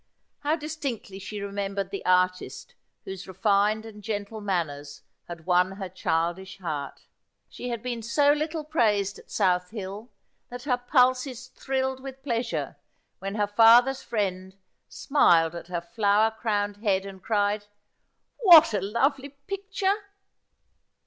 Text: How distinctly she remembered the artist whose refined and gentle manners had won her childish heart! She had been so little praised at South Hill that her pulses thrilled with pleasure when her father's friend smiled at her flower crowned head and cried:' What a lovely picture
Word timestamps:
How 0.39 0.55
distinctly 0.55 1.19
she 1.19 1.41
remembered 1.41 1.91
the 1.91 2.03
artist 2.07 2.73
whose 3.05 3.27
refined 3.27 3.85
and 3.85 4.01
gentle 4.01 4.41
manners 4.41 5.03
had 5.27 5.45
won 5.45 5.73
her 5.73 5.89
childish 5.89 6.57
heart! 6.57 7.01
She 7.49 7.69
had 7.69 7.83
been 7.83 8.01
so 8.01 8.33
little 8.33 8.63
praised 8.63 9.19
at 9.19 9.29
South 9.29 9.69
Hill 9.69 10.09
that 10.49 10.63
her 10.63 10.75
pulses 10.75 11.49
thrilled 11.49 11.99
with 12.01 12.23
pleasure 12.23 12.77
when 13.19 13.35
her 13.35 13.45
father's 13.45 14.01
friend 14.01 14.57
smiled 14.89 15.53
at 15.53 15.67
her 15.67 15.81
flower 15.81 16.31
crowned 16.31 16.77
head 16.77 17.05
and 17.05 17.21
cried:' 17.21 17.67
What 18.39 18.73
a 18.73 18.81
lovely 18.81 19.29
picture 19.29 19.97